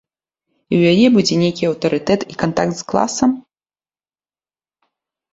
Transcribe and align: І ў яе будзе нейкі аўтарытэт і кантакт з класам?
І 0.73 0.75
ў 0.79 0.93
яе 0.93 1.07
будзе 1.17 1.35
нейкі 1.41 1.67
аўтарытэт 1.71 2.21
і 2.35 2.37
кантакт 2.43 2.73
з 2.79 2.85
класам? 2.93 3.35